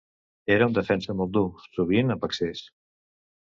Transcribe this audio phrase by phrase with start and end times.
[0.53, 1.43] Era un defensa molt dur,
[1.79, 2.65] sovint amb excés.